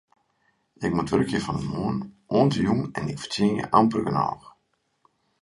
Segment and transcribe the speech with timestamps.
[0.85, 2.01] Ik moat wurkje fan de moarn
[2.37, 4.45] oant de jûn en ik fertsjinje amper genôch.